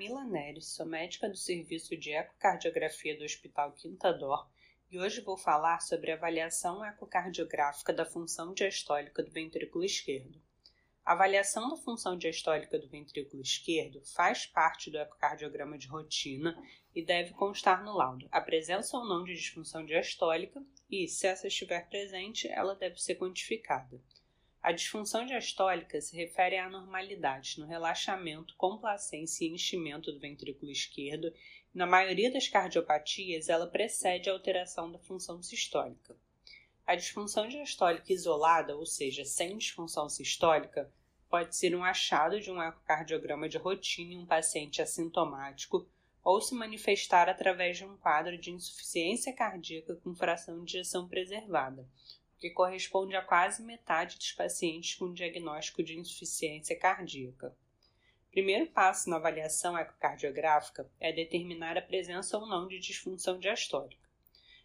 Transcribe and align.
Camila 0.00 0.24
Neres, 0.24 0.68
sou 0.68 0.86
médica 0.86 1.28
do 1.28 1.36
Serviço 1.36 1.94
de 1.94 2.10
Ecocardiografia 2.10 3.18
do 3.18 3.22
Hospital 3.22 3.72
Quinta 3.72 4.10
Dor 4.10 4.48
e 4.90 4.98
hoje 4.98 5.20
vou 5.20 5.36
falar 5.36 5.82
sobre 5.82 6.10
a 6.10 6.14
avaliação 6.14 6.82
ecocardiográfica 6.82 7.92
da 7.92 8.06
função 8.06 8.54
diastólica 8.54 9.22
do 9.22 9.30
ventrículo 9.30 9.84
esquerdo. 9.84 10.40
A 11.04 11.12
avaliação 11.12 11.68
da 11.68 11.76
função 11.76 12.16
diastólica 12.16 12.78
do 12.78 12.88
ventrículo 12.88 13.42
esquerdo 13.42 14.00
faz 14.14 14.46
parte 14.46 14.90
do 14.90 14.96
ecocardiograma 14.96 15.76
de 15.76 15.86
rotina 15.86 16.56
e 16.94 17.04
deve 17.04 17.34
constar 17.34 17.84
no 17.84 17.94
laudo 17.94 18.26
a 18.32 18.40
presença 18.40 18.96
ou 18.96 19.04
não 19.04 19.22
de 19.22 19.34
disfunção 19.34 19.84
diastólica 19.84 20.64
e, 20.90 21.06
se 21.08 21.26
essa 21.26 21.46
estiver 21.46 21.86
presente, 21.90 22.48
ela 22.48 22.74
deve 22.74 22.96
ser 22.96 23.16
quantificada. 23.16 24.00
A 24.62 24.72
disfunção 24.72 25.24
diastólica 25.24 26.00
se 26.02 26.14
refere 26.14 26.58
a 26.58 26.66
anormalidades 26.66 27.56
no 27.56 27.66
relaxamento, 27.66 28.54
complacência 28.56 29.46
e 29.46 29.52
enchimento 29.52 30.12
do 30.12 30.20
ventrículo 30.20 30.70
esquerdo. 30.70 31.32
Na 31.72 31.86
maioria 31.86 32.30
das 32.30 32.46
cardiopatias, 32.46 33.48
ela 33.48 33.66
precede 33.66 34.28
a 34.28 34.32
alteração 34.34 34.92
da 34.92 34.98
função 34.98 35.42
sistólica. 35.42 36.14
A 36.86 36.94
disfunção 36.94 37.48
diastólica 37.48 38.12
isolada, 38.12 38.76
ou 38.76 38.84
seja, 38.84 39.24
sem 39.24 39.56
disfunção 39.56 40.10
sistólica, 40.10 40.92
pode 41.30 41.56
ser 41.56 41.74
um 41.74 41.84
achado 41.84 42.38
de 42.38 42.50
um 42.50 42.60
ecocardiograma 42.60 43.48
de 43.48 43.56
rotina 43.56 44.12
em 44.12 44.18
um 44.18 44.26
paciente 44.26 44.82
assintomático 44.82 45.88
ou 46.22 46.38
se 46.40 46.54
manifestar 46.54 47.28
através 47.30 47.78
de 47.78 47.84
um 47.84 47.96
quadro 47.96 48.36
de 48.36 48.50
insuficiência 48.50 49.32
cardíaca 49.32 49.96
com 49.96 50.14
fração 50.14 50.64
de 50.64 50.76
ejeção 50.76 51.08
preservada, 51.08 51.88
que 52.40 52.50
corresponde 52.50 53.14
a 53.14 53.22
quase 53.22 53.62
metade 53.62 54.16
dos 54.16 54.32
pacientes 54.32 54.94
com 54.94 55.12
diagnóstico 55.12 55.82
de 55.82 55.98
insuficiência 55.98 56.76
cardíaca. 56.76 57.54
O 58.28 58.30
primeiro 58.30 58.66
passo 58.68 59.10
na 59.10 59.16
avaliação 59.16 59.76
ecocardiográfica 59.76 60.90
é 60.98 61.12
determinar 61.12 61.76
a 61.76 61.82
presença 61.82 62.38
ou 62.38 62.46
não 62.46 62.66
de 62.66 62.78
disfunção 62.78 63.38
diastólica. 63.38 64.08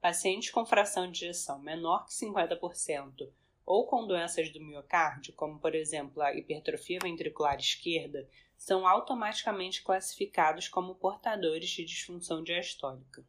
Pacientes 0.00 0.50
com 0.50 0.64
fração 0.64 1.10
de 1.10 1.24
ejeção 1.24 1.58
menor 1.58 2.06
que 2.06 2.12
50% 2.12 3.28
ou 3.64 3.84
com 3.86 4.06
doenças 4.06 4.48
do 4.52 4.60
miocárdio, 4.60 5.34
como 5.34 5.58
por 5.58 5.74
exemplo 5.74 6.22
a 6.22 6.32
hipertrofia 6.32 7.00
ventricular 7.02 7.58
esquerda, 7.58 8.28
são 8.56 8.86
automaticamente 8.86 9.82
classificados 9.82 10.68
como 10.68 10.94
portadores 10.94 11.70
de 11.70 11.84
disfunção 11.84 12.44
diastólica. 12.44 13.24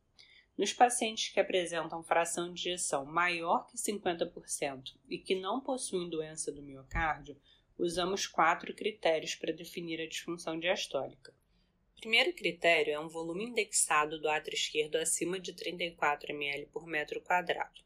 Nos 0.57 0.73
pacientes 0.73 1.29
que 1.29 1.39
apresentam 1.39 2.01
fração 2.01 2.51
de 2.51 2.69
ejeção 2.69 3.05
maior 3.05 3.67
que 3.67 3.77
50% 3.77 4.95
e 5.07 5.19
que 5.19 5.35
não 5.35 5.61
possuem 5.61 6.09
doença 6.09 6.51
do 6.51 6.63
miocárdio, 6.63 7.39
usamos 7.77 8.25
quatro 8.25 8.73
critérios 8.73 9.35
para 9.35 9.53
definir 9.53 10.01
a 10.01 10.07
disfunção 10.07 10.59
diastólica. 10.59 11.31
O 11.95 11.99
primeiro 11.99 12.33
critério 12.33 12.93
é 12.93 12.99
um 12.99 13.07
volume 13.07 13.45
indexado 13.45 14.19
do 14.19 14.27
átrio 14.27 14.55
esquerdo 14.55 14.95
acima 14.95 15.39
de 15.39 15.53
34 15.53 16.31
ml 16.31 16.65
por 16.67 16.87
metro 16.87 17.21
quadrado. 17.21 17.81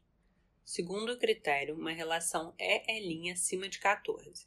Segundo 0.64 1.18
critério, 1.18 1.74
uma 1.74 1.92
relação 1.92 2.54
EE' 2.58 3.30
acima 3.30 3.68
de 3.68 3.78
14. 3.78 4.46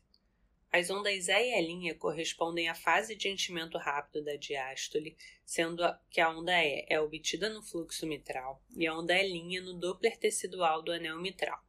As 0.78 0.90
ondas 0.90 1.30
E 1.30 1.31
e 1.31 1.90
E' 1.90 1.94
correspondem 1.94 2.68
à 2.68 2.76
fase 2.76 3.16
de 3.16 3.30
enchimento 3.30 3.78
rápido 3.78 4.26
da 4.26 4.36
diástole, 4.36 5.16
sendo 5.45 5.81
que 6.12 6.20
a 6.20 6.30
onda 6.30 6.52
E 6.52 6.86
é 6.90 7.00
obtida 7.00 7.48
no 7.48 7.64
fluxo 7.64 8.06
mitral 8.06 8.62
e 8.76 8.86
a 8.86 8.94
onda 8.94 9.18
E' 9.18 9.62
no 9.62 9.73
Doppler 9.76 10.18
tecidual 10.18 10.81
do 10.81 10.92
anel 10.92 11.18
mitral. 11.18 11.64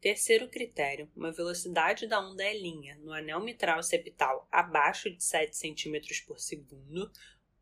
Terceiro 0.00 0.48
critério, 0.48 1.10
uma 1.16 1.32
velocidade 1.32 2.06
da 2.06 2.20
onda 2.20 2.44
E' 2.44 2.94
no 2.98 3.12
anel 3.12 3.40
mitral 3.40 3.82
septal 3.82 4.46
abaixo 4.52 5.10
de 5.10 5.24
7 5.24 5.56
cm 5.56 6.24
por 6.24 6.38
segundo 6.38 7.10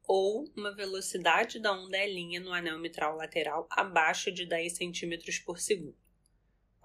ou 0.06 0.44
uma 0.54 0.74
velocidade 0.74 1.58
da 1.58 1.72
onda 1.72 2.04
E' 2.04 2.38
no 2.38 2.52
anel 2.52 2.78
mitral 2.78 3.16
lateral 3.16 3.66
abaixo 3.70 4.30
de 4.30 4.44
10 4.44 4.74
cm 4.74 5.42
por 5.42 5.58
segundo. 5.58 6.05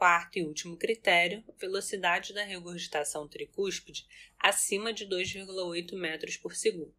Quarto 0.02 0.40
e 0.40 0.44
último 0.44 0.76
critério, 0.76 1.44
velocidade 1.60 2.34
da 2.34 2.44
regurgitação 2.44 3.28
tricúspide 3.28 4.08
acima 4.40 4.92
de 4.92 5.06
2,8 5.06 5.96
metros 5.96 6.36
por 6.36 6.56
segundo. 6.56 6.96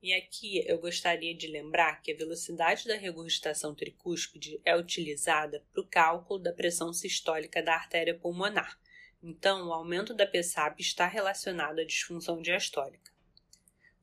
E 0.00 0.14
aqui 0.14 0.64
eu 0.64 0.78
gostaria 0.78 1.34
de 1.34 1.48
lembrar 1.48 2.00
que 2.00 2.12
a 2.12 2.16
velocidade 2.16 2.86
da 2.86 2.94
regurgitação 2.94 3.74
tricúspide 3.74 4.60
é 4.64 4.76
utilizada 4.76 5.66
para 5.72 5.80
o 5.82 5.88
cálculo 5.88 6.38
da 6.38 6.52
pressão 6.52 6.92
sistólica 6.92 7.60
da 7.60 7.74
artéria 7.74 8.16
pulmonar. 8.16 8.78
Então, 9.20 9.66
o 9.66 9.72
aumento 9.72 10.14
da 10.14 10.24
PSAP 10.24 10.78
está 10.78 11.08
relacionado 11.08 11.80
à 11.80 11.84
disfunção 11.84 12.40
diastólica. 12.40 13.10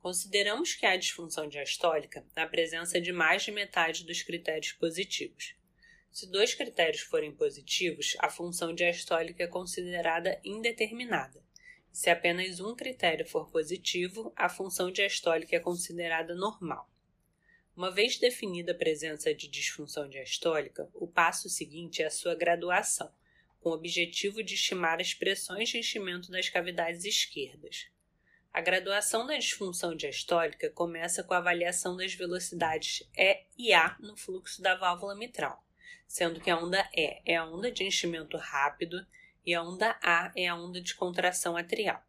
Consideramos 0.02 0.74
que 0.74 0.84
há 0.84 0.94
disfunção 0.98 1.48
diastólica 1.48 2.22
na 2.36 2.46
presença 2.46 3.00
de 3.00 3.10
mais 3.10 3.42
de 3.42 3.52
metade 3.52 4.04
dos 4.04 4.22
critérios 4.22 4.72
positivos. 4.72 5.54
Se 6.14 6.30
dois 6.30 6.54
critérios 6.54 7.00
forem 7.00 7.34
positivos, 7.34 8.16
a 8.20 8.30
função 8.30 8.72
diastólica 8.72 9.42
é 9.42 9.48
considerada 9.48 10.40
indeterminada. 10.44 11.42
Se 11.90 12.08
apenas 12.08 12.60
um 12.60 12.72
critério 12.72 13.26
for 13.26 13.50
positivo, 13.50 14.32
a 14.36 14.48
função 14.48 14.92
diastólica 14.92 15.56
é 15.56 15.58
considerada 15.58 16.32
normal. 16.32 16.88
Uma 17.76 17.90
vez 17.90 18.16
definida 18.16 18.70
a 18.70 18.76
presença 18.76 19.34
de 19.34 19.48
disfunção 19.48 20.08
diastólica, 20.08 20.88
o 20.94 21.08
passo 21.08 21.48
seguinte 21.48 22.00
é 22.00 22.06
a 22.06 22.10
sua 22.10 22.36
graduação, 22.36 23.12
com 23.58 23.70
o 23.70 23.74
objetivo 23.74 24.40
de 24.40 24.54
estimar 24.54 25.00
as 25.00 25.14
pressões 25.14 25.68
de 25.68 25.78
enchimento 25.78 26.30
das 26.30 26.48
cavidades 26.48 27.04
esquerdas. 27.04 27.88
A 28.52 28.60
graduação 28.60 29.26
da 29.26 29.36
disfunção 29.36 29.96
diastólica 29.96 30.70
começa 30.70 31.24
com 31.24 31.34
a 31.34 31.38
avaliação 31.38 31.96
das 31.96 32.14
velocidades 32.14 33.02
E 33.16 33.46
e 33.58 33.72
A 33.72 33.96
no 33.98 34.16
fluxo 34.16 34.62
da 34.62 34.76
válvula 34.76 35.16
mitral 35.16 35.63
sendo 36.06 36.40
que 36.40 36.50
a 36.50 36.58
onda 36.58 36.88
E 36.94 37.22
é 37.24 37.36
a 37.36 37.44
onda 37.44 37.70
de 37.70 37.84
enchimento 37.84 38.36
rápido 38.36 39.04
e 39.44 39.54
a 39.54 39.62
onda 39.62 39.98
A 40.02 40.32
é 40.36 40.46
a 40.46 40.54
onda 40.54 40.80
de 40.80 40.94
contração 40.94 41.56
atrial. 41.56 42.02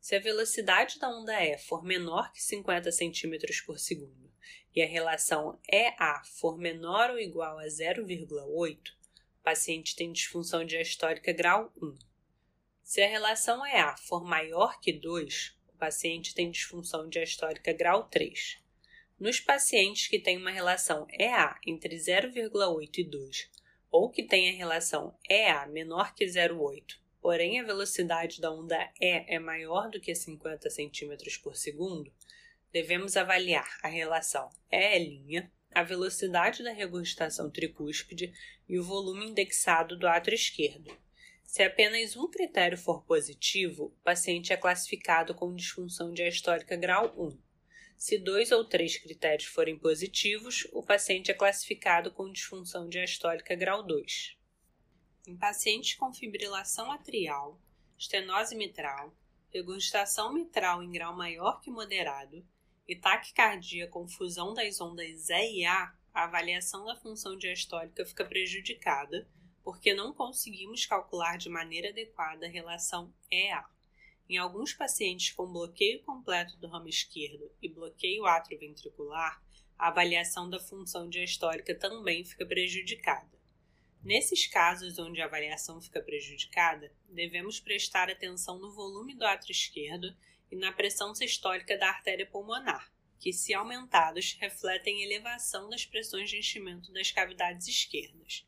Se 0.00 0.16
a 0.16 0.20
velocidade 0.20 0.98
da 0.98 1.08
onda 1.08 1.32
E 1.44 1.58
for 1.58 1.84
menor 1.84 2.32
que 2.32 2.42
50 2.42 2.90
cm 2.90 3.64
por 3.64 3.78
segundo 3.78 4.32
e 4.74 4.82
a 4.82 4.86
relação 4.86 5.58
EA 5.70 6.22
for 6.24 6.56
menor 6.56 7.10
ou 7.10 7.18
igual 7.18 7.58
a 7.58 7.66
0,8, 7.66 8.78
o 8.88 9.42
paciente 9.42 9.94
tem 9.94 10.12
disfunção 10.12 10.64
diastólica 10.64 11.32
grau 11.32 11.72
1. 11.80 11.98
Se 12.82 13.02
a 13.02 13.08
relação 13.08 13.64
EA 13.66 13.96
for 13.96 14.24
maior 14.24 14.80
que 14.80 14.92
2, 14.92 15.56
o 15.68 15.76
paciente 15.76 16.34
tem 16.34 16.50
disfunção 16.50 17.08
diastólica 17.08 17.72
grau 17.72 18.08
3. 18.08 18.61
Nos 19.22 19.38
pacientes 19.38 20.08
que 20.08 20.18
têm 20.18 20.36
uma 20.36 20.50
relação 20.50 21.06
EA 21.12 21.56
entre 21.64 21.94
0,8 21.94 22.98
e 22.98 23.04
2 23.04 23.50
ou 23.88 24.10
que 24.10 24.24
têm 24.24 24.50
a 24.50 24.52
relação 24.52 25.16
EA 25.30 25.64
menor 25.68 26.12
que 26.12 26.24
0,8, 26.24 26.96
porém 27.20 27.60
a 27.60 27.62
velocidade 27.62 28.40
da 28.40 28.50
onda 28.50 28.76
E 29.00 29.24
é 29.28 29.38
maior 29.38 29.88
do 29.90 30.00
que 30.00 30.12
50 30.12 30.68
cm 30.68 31.40
por 31.40 31.54
segundo, 31.54 32.12
devemos 32.72 33.16
avaliar 33.16 33.78
a 33.84 33.86
relação 33.86 34.50
E', 34.72 35.48
a 35.72 35.84
velocidade 35.84 36.64
da 36.64 36.72
regurgitação 36.72 37.48
tricúspide 37.48 38.32
e 38.68 38.76
o 38.76 38.82
volume 38.82 39.26
indexado 39.26 39.96
do 39.96 40.08
átrio 40.08 40.34
esquerdo. 40.34 40.92
Se 41.44 41.62
apenas 41.62 42.16
um 42.16 42.28
critério 42.28 42.76
for 42.76 43.04
positivo, 43.04 43.84
o 43.84 44.02
paciente 44.02 44.52
é 44.52 44.56
classificado 44.56 45.32
com 45.32 45.54
disfunção 45.54 46.12
diastólica 46.12 46.74
grau 46.74 47.14
1 47.16 47.51
se 48.02 48.18
dois 48.18 48.50
ou 48.50 48.64
três 48.64 48.98
critérios 48.98 49.44
forem 49.44 49.78
positivos, 49.78 50.66
o 50.72 50.82
paciente 50.82 51.30
é 51.30 51.34
classificado 51.34 52.10
com 52.10 52.32
disfunção 52.32 52.88
diastólica 52.88 53.54
grau 53.54 53.84
2. 53.84 54.36
Em 55.28 55.36
pacientes 55.36 55.94
com 55.94 56.12
fibrilação 56.12 56.90
atrial, 56.90 57.60
estenose 57.96 58.56
mitral, 58.56 59.16
regurgitação 59.52 60.32
mitral 60.34 60.82
em 60.82 60.90
grau 60.90 61.16
maior 61.16 61.60
que 61.60 61.70
moderado 61.70 62.44
e 62.88 62.96
taquicardia 62.96 63.86
com 63.86 64.08
fusão 64.08 64.52
das 64.52 64.80
ondas 64.80 65.30
E 65.30 65.60
e 65.60 65.64
A, 65.64 65.94
a 66.12 66.24
avaliação 66.24 66.84
da 66.84 66.96
função 66.96 67.38
diastólica 67.38 68.04
fica 68.04 68.24
prejudicada 68.24 69.30
porque 69.62 69.94
não 69.94 70.12
conseguimos 70.12 70.84
calcular 70.86 71.38
de 71.38 71.48
maneira 71.48 71.90
adequada 71.90 72.46
a 72.46 72.50
relação 72.50 73.14
EA. 73.30 73.64
Em 74.32 74.38
alguns 74.38 74.72
pacientes 74.72 75.30
com 75.32 75.52
bloqueio 75.52 76.02
completo 76.04 76.56
do 76.56 76.66
ramo 76.66 76.88
esquerdo 76.88 77.52
e 77.60 77.68
bloqueio 77.68 78.24
atrioventricular, 78.24 79.44
a 79.78 79.88
avaliação 79.88 80.48
da 80.48 80.58
função 80.58 81.06
diastólica 81.06 81.74
também 81.74 82.24
fica 82.24 82.46
prejudicada. 82.46 83.30
Nesses 84.02 84.46
casos 84.46 84.98
onde 84.98 85.20
a 85.20 85.26
avaliação 85.26 85.82
fica 85.82 86.00
prejudicada, 86.00 86.90
devemos 87.10 87.60
prestar 87.60 88.08
atenção 88.08 88.58
no 88.58 88.72
volume 88.72 89.14
do 89.14 89.22
átrio 89.22 89.52
esquerdo 89.52 90.16
e 90.50 90.56
na 90.56 90.72
pressão 90.72 91.14
sistólica 91.14 91.76
da 91.76 91.90
artéria 91.90 92.24
pulmonar, 92.24 92.90
que, 93.20 93.34
se 93.34 93.52
aumentados, 93.52 94.38
refletem 94.40 95.02
elevação 95.02 95.68
das 95.68 95.84
pressões 95.84 96.30
de 96.30 96.38
enchimento 96.38 96.90
das 96.90 97.10
cavidades 97.10 97.68
esquerdas. 97.68 98.46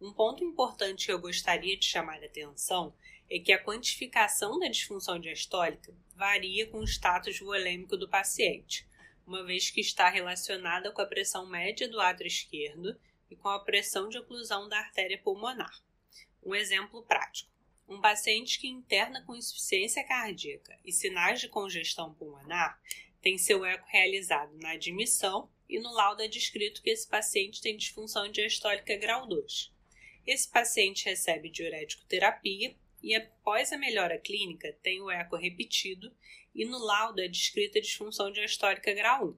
Um 0.00 0.12
ponto 0.12 0.42
importante 0.42 1.06
que 1.06 1.12
eu 1.12 1.20
gostaria 1.20 1.78
de 1.78 1.86
chamar 1.86 2.20
a 2.20 2.26
atenção 2.26 2.92
é 3.34 3.38
que 3.38 3.50
a 3.50 3.58
quantificação 3.58 4.58
da 4.58 4.68
disfunção 4.68 5.18
diastólica 5.18 5.96
varia 6.14 6.66
com 6.66 6.80
o 6.80 6.86
status 6.86 7.38
volêmico 7.38 7.96
do 7.96 8.06
paciente. 8.06 8.86
uma 9.26 9.42
vez 9.42 9.70
que 9.70 9.80
está 9.80 10.10
relacionada 10.10 10.92
com 10.92 11.00
a 11.00 11.06
pressão 11.06 11.46
média 11.46 11.88
do 11.88 11.98
átrio 11.98 12.28
esquerdo 12.28 12.94
e 13.30 13.36
com 13.36 13.48
a 13.48 13.58
pressão 13.58 14.10
de 14.10 14.18
oclusão 14.18 14.68
da 14.68 14.78
artéria 14.78 15.16
pulmonar. 15.16 15.82
Um 16.44 16.54
exemplo 16.54 17.02
prático. 17.04 17.50
Um 17.88 18.02
paciente 18.02 18.58
que 18.58 18.68
interna 18.68 19.24
com 19.24 19.34
insuficiência 19.34 20.06
cardíaca 20.06 20.78
e 20.84 20.92
sinais 20.92 21.40
de 21.40 21.48
congestão 21.48 22.12
pulmonar 22.12 22.78
tem 23.22 23.38
seu 23.38 23.64
eco 23.64 23.86
realizado 23.88 24.52
na 24.58 24.72
admissão 24.72 25.48
e 25.66 25.78
no 25.78 25.90
laudo 25.90 26.20
é 26.20 26.28
descrito 26.28 26.82
que 26.82 26.90
esse 26.90 27.08
paciente 27.08 27.62
tem 27.62 27.78
disfunção 27.78 28.30
diastólica 28.30 28.94
grau 28.96 29.26
2. 29.26 29.72
Esse 30.26 30.50
paciente 30.50 31.06
recebe 31.06 31.48
diurético 31.48 32.04
terapia 32.04 32.76
e 33.02 33.14
após 33.14 33.72
a 33.72 33.78
melhora 33.78 34.18
clínica 34.18 34.72
tem 34.82 35.00
o 35.00 35.10
eco 35.10 35.36
repetido 35.36 36.14
e 36.54 36.64
no 36.64 36.78
laudo 36.78 37.20
é 37.20 37.28
descrita 37.28 37.78
a 37.78 37.82
disfunção 37.82 38.30
diastólica 38.30 38.92
grau 38.92 39.28
1. 39.28 39.36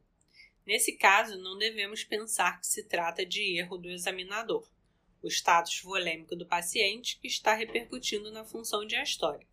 Nesse 0.67 0.93
caso, 0.93 1.39
não 1.39 1.59
devemos 1.59 2.05
pensar 2.05 2.59
que 2.61 2.67
se 2.67 2.85
trata 2.85 3.25
de 3.25 3.59
erro 3.59 3.77
do 3.77 3.91
examinador. 3.91 4.69
O 5.23 5.29
status 5.29 5.81
volêmico 5.81 6.37
do 6.37 6.47
paciente 6.47 7.19
está 7.23 7.55
repercutindo 7.55 8.31
na 8.31 8.45
função 8.45 8.87
diastólica. 8.87 9.53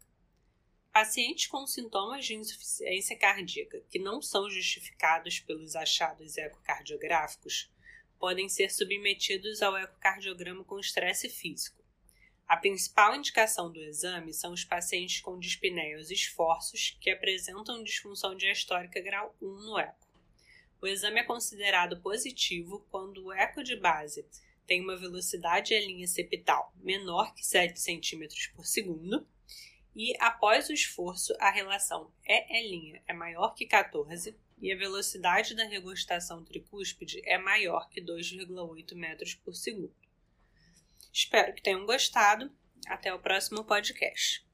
Pacientes 0.91 1.47
com 1.47 1.65
sintomas 1.65 2.25
de 2.25 2.35
insuficiência 2.35 3.17
cardíaca 3.17 3.81
que 3.89 3.97
não 3.97 4.21
são 4.21 4.49
justificados 4.49 5.39
pelos 5.39 5.75
achados 5.75 6.37
ecocardiográficos 6.37 7.71
podem 8.19 8.49
ser 8.49 8.69
submetidos 8.69 9.61
ao 9.61 9.77
ecocardiograma 9.77 10.63
com 10.65 10.79
estresse 10.79 11.29
físico. 11.29 11.80
A 12.51 12.57
principal 12.57 13.15
indicação 13.15 13.71
do 13.71 13.79
exame 13.79 14.33
são 14.33 14.51
os 14.51 14.65
pacientes 14.65 15.21
com 15.21 15.39
dispneias 15.39 16.11
esforços 16.11 16.97
que 16.99 17.09
apresentam 17.09 17.81
disfunção 17.81 18.35
diastólica 18.35 18.99
grau 18.99 19.33
1 19.41 19.45
no 19.45 19.79
eco. 19.79 20.05
O 20.81 20.85
exame 20.85 21.21
é 21.21 21.23
considerado 21.23 22.01
positivo 22.01 22.85
quando 22.91 23.23
o 23.23 23.31
eco 23.31 23.63
de 23.63 23.77
base 23.77 24.27
tem 24.67 24.81
uma 24.81 24.97
velocidade 24.97 25.73
em 25.73 25.87
linha 25.87 26.07
septal 26.07 26.73
menor 26.75 27.33
que 27.33 27.45
7 27.45 27.79
cm 27.79 28.27
por 28.53 28.65
segundo 28.65 29.25
e 29.95 30.13
após 30.19 30.67
o 30.67 30.73
esforço 30.73 31.33
a 31.39 31.49
relação 31.49 32.11
E' 32.27 32.99
é 33.07 33.13
maior 33.13 33.55
que 33.55 33.65
14 33.65 34.35
e 34.61 34.73
a 34.73 34.77
velocidade 34.77 35.55
da 35.55 35.63
regurgitação 35.63 36.43
tricúspide 36.43 37.21
é 37.23 37.37
maior 37.37 37.87
que 37.89 38.01
2,8 38.01 38.93
metros 38.93 39.35
por 39.35 39.55
segundo. 39.55 39.95
Espero 41.11 41.53
que 41.53 41.61
tenham 41.61 41.85
gostado. 41.85 42.51
Até 42.87 43.13
o 43.13 43.19
próximo 43.19 43.63
podcast. 43.63 44.45